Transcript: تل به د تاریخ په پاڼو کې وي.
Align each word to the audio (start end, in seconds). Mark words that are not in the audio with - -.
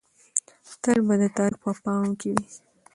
تل 0.81 0.99
به 1.07 1.15
د 1.21 1.23
تاریخ 1.37 1.59
په 1.63 1.71
پاڼو 1.83 2.11
کې 2.19 2.29
وي. 2.35 2.45